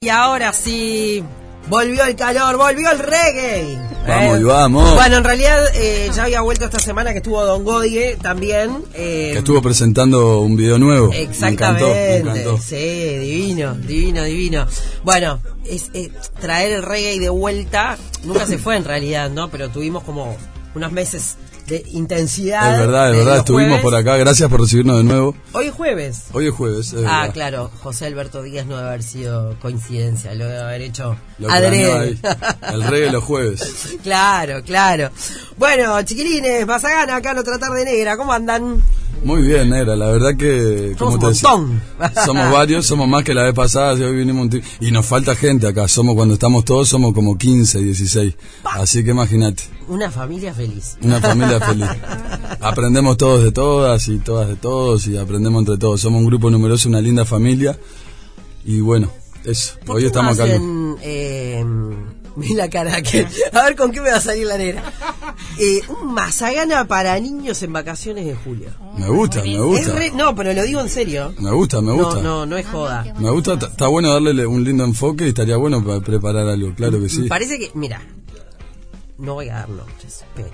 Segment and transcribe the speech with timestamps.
[0.00, 1.24] Y ahora sí,
[1.68, 3.76] volvió el calor, volvió el reggae.
[4.06, 4.94] Vamos Eh, y vamos.
[4.94, 8.84] Bueno, en realidad eh, ya había vuelto esta semana que estuvo Don Godie también.
[8.94, 11.12] eh, Que estuvo presentando un video nuevo.
[11.12, 11.82] Exactamente.
[11.84, 12.62] Me encantó, me encantó.
[12.62, 14.66] Sí, divino, divino, divino.
[15.02, 17.98] Bueno, es eh, traer el reggae de vuelta.
[18.22, 19.50] Nunca se fue en realidad, ¿no?
[19.50, 20.36] Pero tuvimos como
[20.76, 21.34] unos meses
[21.68, 22.72] de intensidad.
[22.74, 23.38] Es verdad, es de verdad.
[23.38, 23.82] Estuvimos jueves.
[23.82, 24.16] por acá.
[24.16, 25.34] Gracias por recibirnos de nuevo.
[25.52, 26.24] Hoy es jueves.
[26.32, 26.92] Hoy es jueves.
[26.92, 27.32] es Ah, verdad.
[27.34, 32.18] claro, José Alberto Díaz no debe haber sido coincidencia, lo debe haber hecho Lo adrede.
[32.72, 33.96] El reggae los jueves.
[34.02, 35.10] claro, claro.
[35.56, 38.82] Bueno, chiquilines, Mazagana, acá en otra tarde negra, ¿cómo andan?
[39.24, 39.96] Muy bien, Negra.
[39.96, 40.94] La verdad que.
[40.98, 41.82] Somos un decía, montón.
[42.24, 43.98] somos varios, somos más que la vez pasada.
[43.98, 44.48] y Hoy vinimos
[44.80, 45.88] Y nos falta gente acá.
[45.88, 48.34] Somos cuando estamos todos, somos como 15, 16.
[48.64, 49.64] Así que imagínate.
[49.88, 50.96] Una familia feliz.
[51.02, 51.88] Una familia feliz.
[52.60, 56.00] Aprendemos todos de todas y todas de todos y aprendemos entre todos.
[56.00, 57.78] Somos un grupo numeroso, una linda familia.
[58.64, 59.10] Y bueno,
[59.44, 59.74] eso.
[59.84, 60.52] ¿Por Hoy qué estamos no acá.
[60.52, 61.64] hacen, eh,
[62.36, 64.82] vi la cara que, a ver con qué me va a salir la negra.
[65.58, 68.70] Eh, un Mazagana para niños en vacaciones de julio.
[68.96, 69.94] Me gusta, me gusta.
[69.94, 71.34] re- no, pero lo digo en serio.
[71.38, 72.16] Me gusta, me gusta.
[72.16, 73.04] No, no, no es joda.
[73.18, 77.00] Me gusta, está bueno darle un lindo enfoque y estaría bueno para preparar algo, claro
[77.00, 77.22] que sí.
[77.28, 78.00] Parece que, mira,
[79.18, 80.50] no voy a dar nombres, pero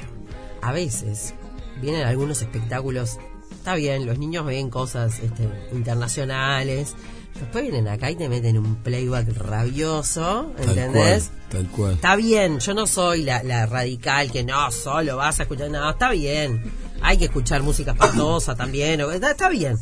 [0.63, 1.35] a veces
[1.83, 3.19] vienen algunos espectáculos.
[3.53, 6.95] Está bien, los niños ven cosas este, internacionales.
[7.39, 11.25] Después vienen acá y te meten un playback rabioso, Tal ¿entendés?
[11.25, 11.93] cual, tal cual.
[11.95, 15.91] Está bien, yo no soy la, la radical que no, solo vas a escuchar, no,
[15.91, 16.63] está bien.
[17.03, 19.77] Hay que escuchar música espantosa también, o- está, está bien.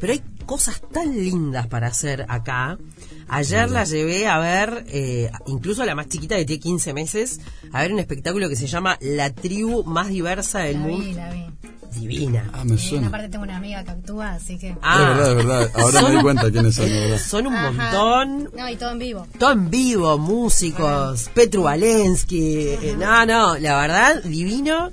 [0.00, 2.76] Pero hay cosas tan lindas para hacer acá.
[3.28, 7.40] Ayer la llevé a ver, eh, incluso a la más chiquita que tiene 15 meses,
[7.72, 11.16] a ver un espectáculo que se llama La tribu más diversa del La vi, mundo.
[11.16, 11.46] la vi.
[11.94, 12.50] Divina.
[12.52, 13.08] Ah, me Y suena.
[13.08, 14.74] aparte tengo una amiga que actúa, así que...
[14.82, 14.94] Ah.
[15.12, 15.70] Es verdad, es verdad.
[15.74, 17.18] Ahora me di cuenta quiénes son, de verdad.
[17.18, 17.70] Son un Ajá.
[17.70, 18.50] montón.
[18.56, 19.26] No, y todo en vivo.
[19.38, 24.90] Todo en vivo, músicos, Petru Valensky, eh, no, no, la verdad, divino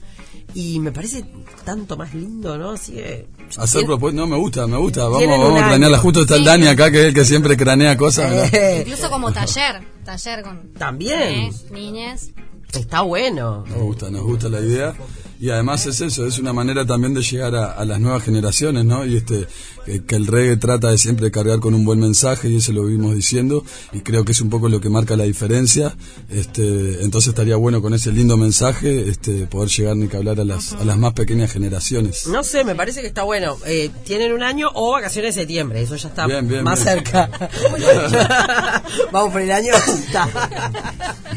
[0.53, 1.25] y me parece
[1.63, 2.71] tanto más lindo, ¿no?
[2.71, 3.27] Así que...
[3.57, 5.05] Hacer propuestas, no, me gusta, me gusta.
[5.05, 5.97] Vamos, vamos a cranearla.
[5.99, 6.45] Justo está el Sí.
[6.45, 8.51] Dani acá, que es el que siempre cranea cosas.
[8.53, 10.73] Eh, Incluso como taller, taller con...
[10.73, 11.51] También.
[11.71, 12.31] niñes.
[12.73, 13.63] está bueno.
[13.67, 14.93] Nos gusta, nos gusta la idea.
[15.39, 18.83] Y además es eso, es una manera también de llegar a, a las nuevas generaciones,
[18.83, 19.05] ¿no?
[19.05, 19.47] Y este,
[19.85, 22.83] que, que el reggae trata de siempre cargar con un buen mensaje, y eso lo
[22.85, 23.63] vimos diciendo,
[23.93, 25.95] y creo que es un poco lo que marca la diferencia.
[26.29, 30.43] Este, entonces estaría bueno con ese lindo mensaje, este, poder llegar ni que hablar a
[30.45, 32.27] las, a las más pequeñas generaciones.
[32.27, 33.57] No sé, me parece que está bueno.
[33.65, 36.95] Eh, tienen un año o vacaciones de septiembre, eso ya está Bien, bien, más bien.
[36.97, 37.29] cerca.
[39.11, 39.71] Vamos por el año.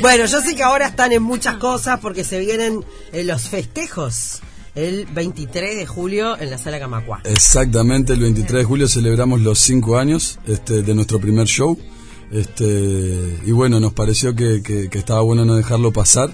[0.00, 4.40] Bueno, yo sé que ahora están en muchas cosas porque se vienen eh, los festejos
[4.74, 7.20] el 23 de julio en la sala Camacua.
[7.24, 11.78] Exactamente, el 23 de julio celebramos los cinco años este, de nuestro primer show.
[12.30, 16.32] Este, y bueno, nos pareció que, que- que estaba bueno no dejarlo pasar.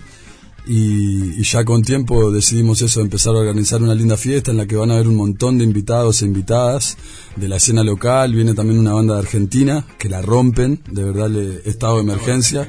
[0.67, 4.67] Y, y ya con tiempo decidimos eso, empezar a organizar una linda fiesta en la
[4.67, 6.99] que van a haber un montón de invitados e invitadas
[7.37, 8.35] de la escena local.
[8.35, 12.69] Viene también una banda de Argentina que la rompen, de verdad, le- estado de emergencia.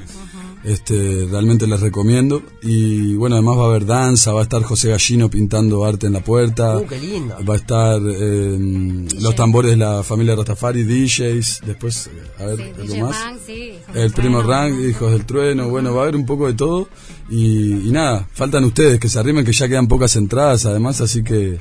[0.63, 2.41] Este, realmente les recomiendo.
[2.61, 6.13] Y bueno, además va a haber danza, va a estar José Gallino pintando arte en
[6.13, 6.77] la puerta.
[6.77, 7.35] Uh, qué lindo.
[7.47, 8.57] Va a estar eh,
[9.19, 12.09] los tambores de la familia Rastafari, DJs, después,
[12.39, 13.23] a ver, Sí, algo DJ más.
[13.23, 13.71] Rank, sí.
[13.93, 14.41] El primo.
[14.41, 16.87] Rank, Hijos del Trueno, bueno, va a haber un poco de todo.
[17.29, 21.23] Y, y nada, faltan ustedes que se arrimen, que ya quedan pocas entradas además, así
[21.23, 21.59] que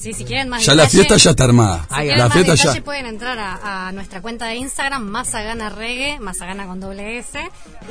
[0.00, 1.86] Sí, si quieren más ya la fiesta ya está armada.
[1.90, 2.84] Ahí Si La más fiesta detalle ya.
[2.84, 7.38] pueden entrar a, a nuestra cuenta de Instagram, Mazagana Reggae, Mazagana con doble S,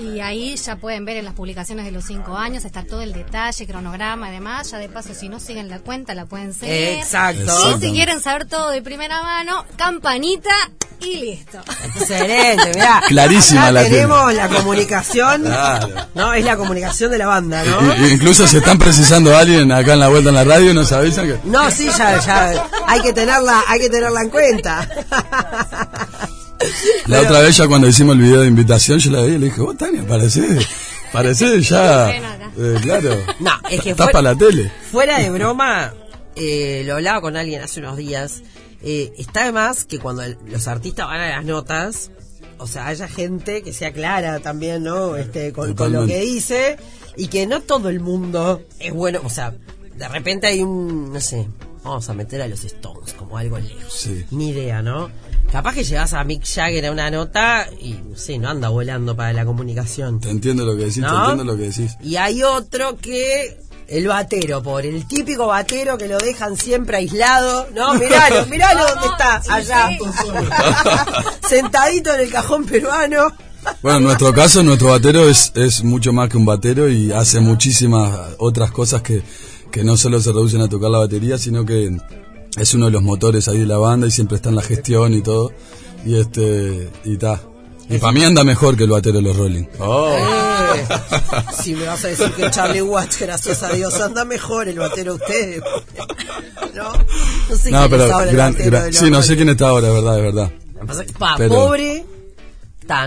[0.01, 3.13] y ahí ya pueden ver en las publicaciones de los cinco años, está todo el
[3.13, 4.71] detalle, cronograma y demás.
[4.71, 6.99] Ya de paso, si no siguen la cuenta, la pueden seguir.
[6.99, 7.77] Exacto.
[7.77, 10.49] Y si quieren saber todo de primera mano, campanita
[11.01, 11.59] y listo.
[11.95, 13.01] Excelente, mirá.
[13.07, 15.43] Clarísima Acá la tenemos la comunicación.
[15.43, 15.89] Claro.
[16.13, 18.07] No, es la comunicación de la banda, ¿no?
[18.07, 21.27] incluso si están precisando a alguien acá en la vuelta en la radio, nos avisan
[21.27, 21.39] que...
[21.45, 22.19] No, sí, ya,
[22.53, 22.69] ya.
[22.87, 24.89] Hay que tenerla, hay que tenerla en cuenta.
[27.07, 29.45] La otra vez ya cuando hicimos el video de invitación, yo la vi y le
[29.47, 30.67] dije, vos Tania, parecés,
[31.11, 32.09] parecés ya...
[32.11, 33.15] Eh, claro.
[33.39, 34.71] No, es que Estás fue- para la tele.
[34.91, 35.93] Fuera de broma,
[36.35, 38.41] eh, lo hablaba con alguien hace unos días.
[38.81, 42.11] eh, está de más que cuando el- los artistas van a las notas,
[42.57, 45.15] o sea, haya gente que sea clara también, ¿no?
[45.15, 46.77] Este, con, con lo que dice
[47.15, 49.53] y que no todo el mundo es bueno, o sea,
[49.95, 51.47] de repente hay un, no sé,
[51.89, 53.93] vamos a meter a los Stones como algo lejos.
[53.93, 54.25] Sí.
[54.31, 55.09] Ni idea, ¿no?
[55.51, 59.15] Capaz que llegas a Mick Jagger a una nota y, no sé, no anda volando
[59.15, 60.19] para la comunicación.
[60.19, 61.97] Te entiendo lo que decís, te entiendo lo que decís.
[62.03, 63.57] Y hay otro que
[63.87, 67.67] El batero, por el típico batero que lo dejan siempre aislado.
[67.73, 69.89] No, miralo, miralo dónde está, allá.
[71.49, 73.33] Sentadito en el cajón peruano.
[73.81, 77.41] Bueno, en nuestro caso, nuestro batero es, es mucho más que un batero y hace
[77.41, 79.21] muchísimas otras cosas que,
[79.71, 81.95] que no solo se reducen a tocar la batería, sino que
[82.57, 85.13] es uno de los motores ahí de la banda y siempre está en la gestión
[85.13, 85.51] y todo.
[86.05, 87.41] Y este, y ta.
[87.89, 89.63] Y para mí anda mejor que el batero de los Rolling.
[89.63, 90.87] Eh,
[91.61, 95.15] si me vas a decir que Charlie Watts, gracias a Dios, anda mejor el batero
[95.15, 95.61] usted.
[96.75, 96.91] No,
[97.49, 99.49] no sé No, quién pero es ahora el gran- gran- de sí, no sé quién
[99.49, 100.51] está ahora, es verdad, es verdad.
[101.17, 102.05] Pa, Pero- pobre,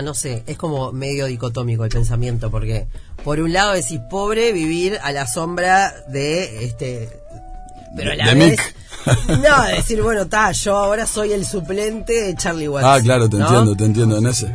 [0.01, 2.87] no sé, es como medio dicotómico el pensamiento, porque
[3.23, 7.09] por un lado decís pobre vivir a la sombra de este
[7.95, 8.75] pero a la De vez Mick.
[9.43, 13.37] no decir bueno ta yo ahora soy el suplente de Charlie Watts Ah, claro, te
[13.37, 13.45] ¿no?
[13.45, 14.47] entiendo, te entiendo en ese.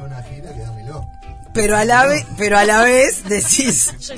[1.53, 4.15] pero a la vez pero a la vez decís yo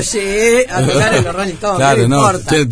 [0.00, 2.16] llegué a tocar en los Rolling Stones Claro, no,
[2.48, 2.66] tiene.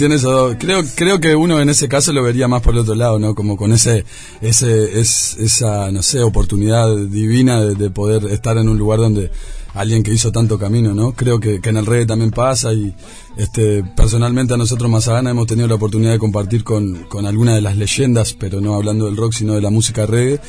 [0.59, 3.35] Creo, creo que uno en ese caso lo vería más por el otro lado, ¿no?
[3.35, 4.05] Como con ese,
[4.41, 9.31] ese, es, esa, no sé, oportunidad divina de, de poder estar en un lugar donde
[9.75, 11.13] alguien que hizo tanto camino, ¿no?
[11.13, 12.95] Creo que, que en el reggae también pasa y,
[13.37, 17.61] este, personalmente a nosotros Mazagana hemos tenido la oportunidad de compartir con, con alguna de
[17.61, 20.41] las leyendas, pero no hablando del rock, sino de la música reggae.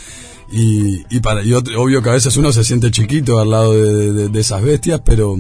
[0.52, 3.74] Y, y, para, y otro- obvio que a veces uno se siente chiquito al lado
[3.74, 5.38] de, de- de esas bestias, pero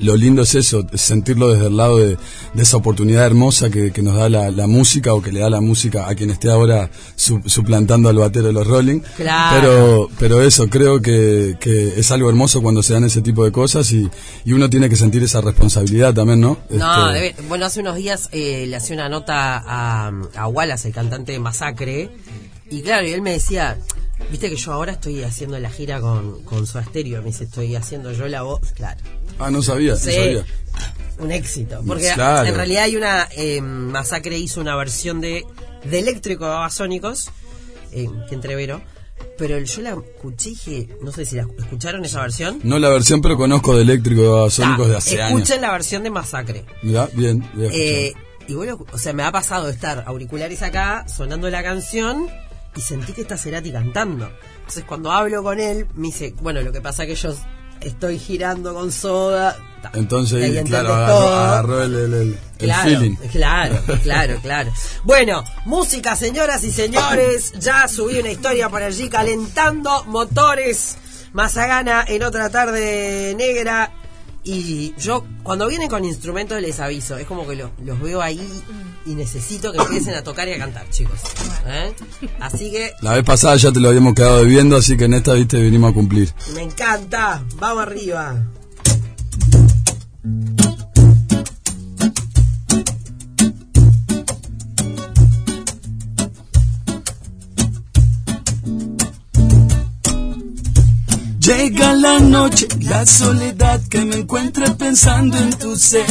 [0.00, 2.16] lo lindo es eso, es sentirlo desde el lado de,
[2.54, 5.50] de esa oportunidad hermosa que, que nos da la, la música o que le da
[5.50, 9.00] la música a quien esté ahora su- suplantando al batero de los Rolling.
[9.16, 9.58] Claro.
[9.60, 13.50] Pero, pero eso, creo que, que es algo hermoso cuando se dan ese tipo de
[13.50, 14.08] cosas y,
[14.44, 16.58] y uno tiene que sentir esa responsabilidad también, ¿no?
[16.70, 20.88] No, Este, debe- bueno, hace unos días eh, le hacía una nota a, a Wallace,
[20.88, 22.10] el cantante de Masacre,
[22.70, 23.78] y claro, y él me decía,
[24.30, 27.74] viste que yo ahora estoy haciendo la gira con, con su Stereo, me dice, estoy
[27.76, 29.00] haciendo yo la voz, claro,
[29.38, 30.12] Ah, no sabía, no Sí.
[30.12, 30.44] sabía.
[31.18, 32.46] un éxito, porque Claro.
[32.48, 35.44] en realidad hay una, eh, Masacre hizo una versión de,
[35.84, 37.30] de Eléctrico de Babasónicos,
[37.92, 38.80] eh, que entrevero,
[39.36, 42.60] pero yo la escuché y dije, no sé si la escucharon esa versión.
[42.62, 45.40] No la versión, pero conozco de eléctrico de Babasónicos Ta, de hace años.
[45.40, 46.64] escuchen la versión de Masacre.
[46.82, 47.70] Mirá, bien, bien.
[47.74, 48.12] Eh,
[48.46, 52.28] y bueno, o sea, me ha pasado de estar auriculares acá, sonando la canción,
[52.78, 54.30] y sentí que está Cerati cantando.
[54.60, 57.34] Entonces, cuando hablo con él, me dice, bueno, lo que pasa que yo
[57.80, 59.56] estoy girando con soda.
[59.94, 63.14] Entonces, claro, agarró, agarró el, el, el- el Claro, feeling.
[63.30, 64.72] claro, claro, claro.
[65.04, 67.52] Bueno, música, señoras y señores.
[67.60, 70.96] Ya subí una historia por allí calentando motores.
[71.32, 73.92] Mazagana en otra tarde negra.
[74.50, 77.18] Y yo, cuando vienen con instrumentos, les aviso.
[77.18, 78.40] Es como que lo- los veo ahí
[79.04, 81.20] y necesito que empiecen a tocar y a cantar, chicos.
[81.66, 81.92] ¿Eh?
[82.40, 85.34] Así que La vez pasada ya te lo habíamos quedado debiendo, así que en esta,
[85.34, 86.32] viste, vinimos a cumplir.
[86.54, 87.44] me encanta.
[87.56, 88.42] Vamos arriba.
[101.48, 106.04] Llega la noche, la soledad que me encuentra pensando en tu ser.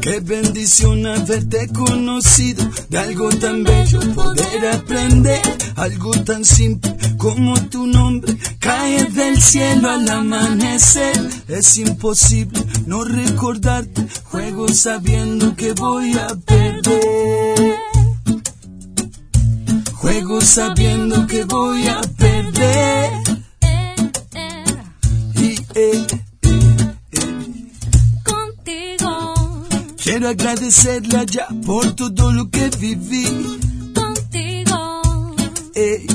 [0.00, 5.42] Qué bendición haberte conocido, de algo tan bello poder aprender,
[5.76, 11.20] algo tan simple como tu nombre, cae del cielo al amanecer.
[11.46, 17.76] Es imposible no recordarte, juego sabiendo que voy a perder.
[19.96, 23.29] Juego sabiendo que voy a perder.
[28.24, 29.64] Contigo,
[29.96, 33.24] Quiero agradecerle allá por todo lo que viví.
[33.94, 35.02] contigo,
[35.74, 36.06] Ey,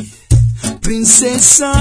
[0.81, 1.71] princesa,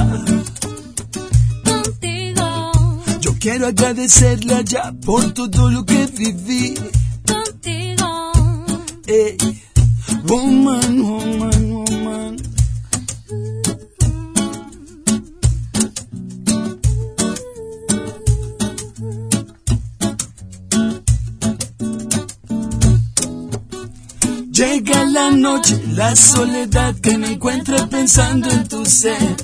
[1.64, 2.73] contigo,
[3.21, 6.75] yo quiero agradecerle allá por todo lo que viví.
[7.26, 8.33] contigo.
[9.07, 9.37] Ey,
[10.26, 11.54] woman, woman, woman.
[25.14, 29.37] La noche, la soledad que me encuentra pensando en tu ser.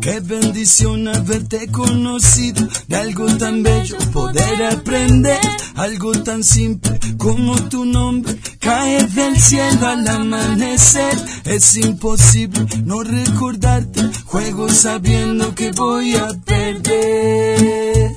[0.00, 5.40] Qué bendición haberte conocido, de algo tan bello poder aprender,
[5.74, 11.18] algo tan simple como tu nombre, cae del cielo al amanecer.
[11.44, 18.12] Es imposible no recordarte, juego sabiendo que voy a perder.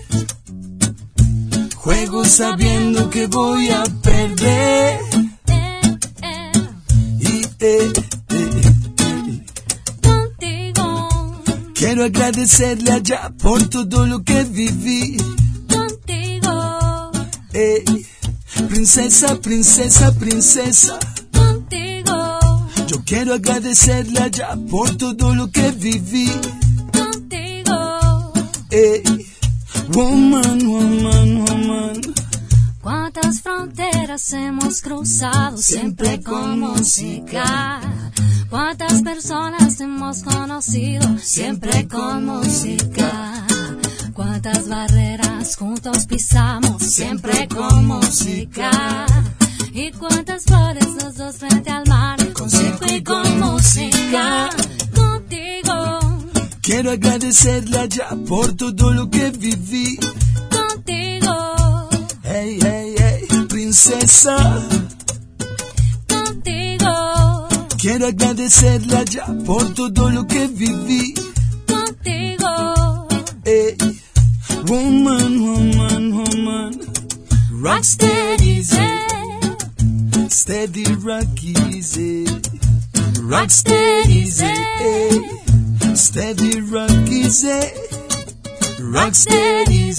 [1.75, 5.26] Juego sabiendo que voy a perder.
[11.98, 15.18] Quiero agradecerle allá por todo lo que viví.
[15.68, 17.12] contigo,
[17.54, 18.06] Ey,
[18.70, 21.00] princesa, princesa, princesa.
[21.34, 22.39] contigo,
[22.86, 26.30] Yo quiero agradecerla ya por todo lo que viví.
[26.94, 28.32] contigo.
[28.70, 29.01] Ey,
[29.92, 32.01] woman, woman, woman.
[32.80, 37.82] Cuántas fronteras hemos cruzado siempre con música.
[38.50, 43.46] Cuántas personas hemos conocido siempre con música.
[44.13, 49.06] Cuántas barreras juntos pisamos siempre con música.
[49.74, 54.50] Y cuántas flores los dos frente al mar con circo y con música.
[54.96, 56.00] Contigo,
[56.62, 60.00] Quiero agradecerla ya por todo lo que viví.
[60.50, 61.89] contigo,
[62.24, 64.38] Hey, hey, hey, princesa.
[67.77, 71.13] Quiero agradecerla ya por todo lo que viví.
[71.67, 73.07] contigo.
[73.46, 73.77] Ey,
[74.67, 76.79] woman, woman, woman.
[77.51, 78.63] Rock steady,
[80.29, 82.25] Steady, rock easy.
[83.22, 87.60] Rock steady, ey, steady, rock easy.
[88.79, 89.91] Rock steady,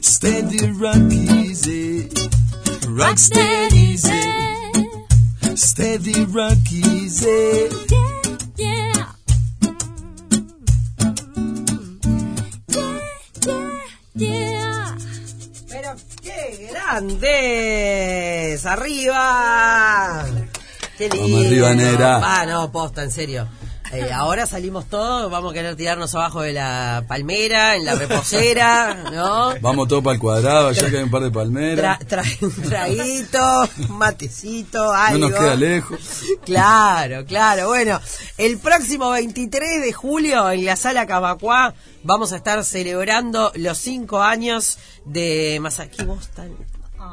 [0.00, 2.08] steady, rock easy.
[2.88, 3.96] Rock steady,
[5.56, 7.68] steady, rock easy.
[8.56, 8.92] Yeah.
[14.14, 14.96] Yeah, yeah.
[15.68, 18.66] Pero qué grandes.
[18.66, 20.24] Arriba.
[20.98, 21.28] Qué lindo.
[21.28, 22.20] Vamos arriba, negra.
[22.22, 23.48] Ah, no, posta, en serio.
[23.92, 28.94] Eh, ahora salimos todos, vamos a querer tirarnos abajo de la palmera, en la reposera,
[29.12, 29.54] ¿no?
[29.60, 31.98] Vamos todos para el cuadrado, allá que hay un par de Tra palmeras.
[32.06, 35.18] trae un traguito, un matecito, algo.
[35.18, 35.98] No nos queda lejos.
[36.44, 37.68] Claro, claro.
[37.68, 38.00] Bueno,
[38.38, 44.22] el próximo 23 de julio en la sala Camacuá vamos a estar celebrando los cinco
[44.22, 46.04] años de Masaki.
[46.04, 46.56] ¿Vos tan-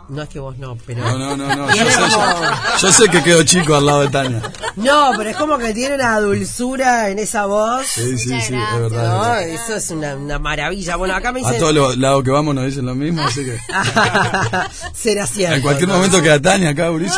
[0.09, 1.01] No es que vos no, pero...
[1.01, 1.67] No, no, no, no.
[1.75, 2.09] Yo sé, como-
[2.41, 4.41] yo- yo sé que quedo chico al lado de Tania.
[4.75, 7.85] No, pero es como que tiene una dulzura en esa voz.
[7.87, 8.79] Sí, sí, sí, es verdad.
[8.79, 9.47] No, es verdad.
[9.49, 10.95] eso es una, una maravilla.
[10.97, 11.59] Bueno, acá me A dicen...
[11.59, 13.57] todos los lados que vamos nos dicen lo mismo, así que.
[14.93, 15.55] Será cierto.
[15.55, 17.17] En cualquier momento queda Tania acá, Ulises.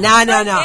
[0.00, 0.58] No, no, no.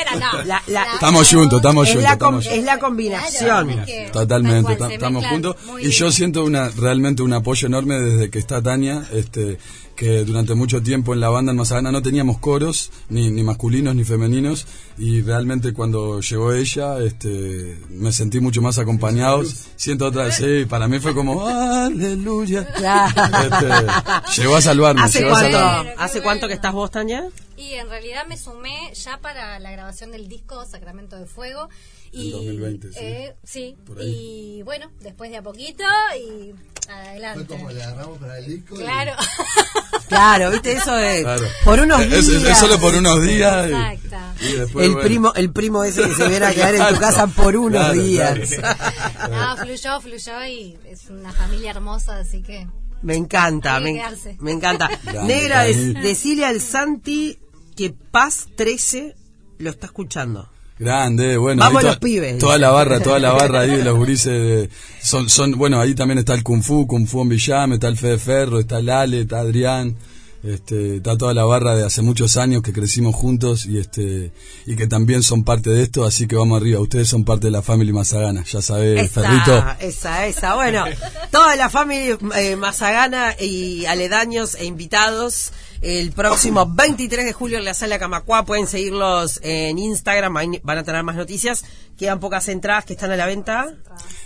[0.46, 2.10] La- la- Estamos juntos, estamos es, juntos.
[2.12, 3.46] la com- Estamos es la combinación.
[3.46, 5.56] Claro, es que Totalmente, estamos juntos.
[5.82, 9.58] Y yo siento una realmente un apoyo enorme desde que está Tania, este
[10.00, 13.94] que durante mucho tiempo en la banda en Mazagana no teníamos coros, ni, ni masculinos
[13.94, 14.66] ni femeninos,
[14.98, 19.44] y realmente cuando llegó ella, este me sentí mucho más acompañado.
[19.76, 22.62] Siento otra vez, sí, para mí fue como, aleluya.
[22.62, 25.02] Este, llegó a salvarme.
[25.02, 25.94] ¿Hace llegó a cuánto, salvarme.
[25.98, 27.28] ¿Hace cuánto que estás vos, Tania?
[27.58, 31.68] Y en realidad me sumé ya para la grabación del disco Sacramento de Fuego.
[32.12, 33.00] Y, En 2020, sí.
[33.02, 33.76] eh, sí.
[34.02, 35.84] Y bueno, después de a poquito
[36.20, 36.54] y
[36.90, 37.46] adelante.
[37.46, 38.76] Fue como le agarramos para el disco.
[38.76, 39.14] y- Claro.
[40.08, 41.46] Claro, viste eso de Claro.
[41.64, 42.28] por unos Es- días.
[42.44, 43.70] es, es solo por unos días.
[43.70, 44.44] y- Exacto.
[44.44, 45.08] y después, el bueno.
[45.08, 47.80] primo, el primo ese que se viene a quedar en tu Claro, casa por unos
[47.80, 48.40] claro, días.
[48.56, 49.36] claro.
[49.36, 52.68] No, fluyó, fluyó y es una familia hermosa, así que.
[53.04, 54.02] Me encanta, me,
[54.40, 54.90] me encanta.
[55.26, 55.74] Negra, Dani.
[55.94, 57.38] dec- decile al Santi
[57.78, 59.16] que Paz 13
[59.60, 60.50] lo está escuchando.
[60.80, 61.62] Grande, bueno.
[61.62, 62.38] Vamos los pibes.
[62.40, 64.26] Toda la barra, toda la barra ahí de los gurises.
[64.32, 64.70] de-
[65.02, 67.98] son, son, bueno, ahí también está el Kung Fu, Kung Fu en Villame, está el
[67.98, 69.96] Fede Ferro, está el Ale, está Adrián.
[70.42, 74.32] Este, está toda la barra de hace muchos años que crecimos juntos y este
[74.66, 76.80] y que también son parte de esto, así que vamos arriba.
[76.80, 79.58] Ustedes son parte de la familia Mazagana, ya sabés, Ferrito.
[79.58, 80.56] Esa, esa, esa.
[80.56, 80.86] Bueno,
[81.30, 87.66] toda la familia eh, Mazagana y aledaños e invitados el próximo 23 de julio en
[87.66, 88.46] la sala Camacuá.
[88.46, 90.34] Pueden seguirlos en Instagram,
[90.64, 91.64] van a tener más noticias.
[91.98, 93.76] Quedan pocas entradas que están a la venta.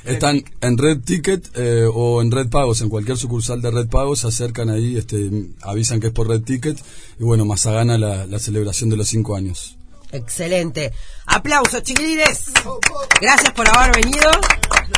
[0.03, 4.19] Están en Red Ticket eh, o en Red Pagos, en cualquier sucursal de Red Pagos,
[4.19, 5.29] se acercan ahí, este,
[5.61, 6.77] avisan que es por Red Ticket
[7.19, 9.77] y bueno, Mazagana la, la celebración de los cinco años.
[10.13, 10.93] Excelente.
[11.25, 12.51] Aplausos, chiquilines.
[13.19, 14.29] Gracias por haber venido.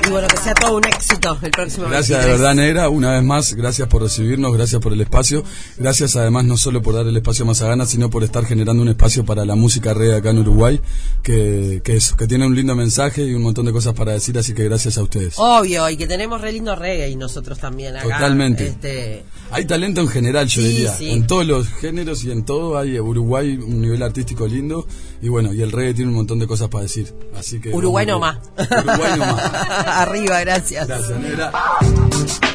[0.06, 2.40] Y bueno, que sea todo un éxito el próximo Gracias de 23.
[2.40, 5.44] verdad, Negra, una vez más, gracias por recibirnos, gracias por el espacio,
[5.78, 8.90] gracias además no solo por dar el espacio a Mazagana, sino por estar generando un
[8.90, 10.82] espacio para la música reggae acá en Uruguay,
[11.24, 14.38] que, que, eso, que tiene un lindo mensaje y un montón de cosas para decir,
[14.38, 15.36] así que gracias a ustedes.
[15.38, 18.04] Obvio, y que tenemos re lindo reggae y nosotros también acá.
[18.04, 18.68] Totalmente.
[18.68, 21.12] Este, Hay talento en general, yo Sí, diría, sí.
[21.12, 24.86] en todos los géneros y en todo hay Uruguay un nivel artístico lindo
[25.22, 27.70] y bueno, y el reggae tiene un montón de cosas para decir, así que...
[27.70, 28.68] Uruguay no vamos más.
[28.70, 28.80] bien.
[28.90, 29.54] Uruguay no más.
[29.88, 30.88] Arriba, gracias.
[30.88, 31.52] Gracias, Negra.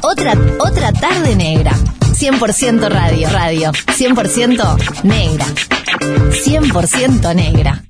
[0.03, 1.73] Otra, otra tarde negra.
[2.19, 3.71] 100% radio, radio.
[3.73, 5.47] 100% negra.
[6.31, 7.85] 100% negra.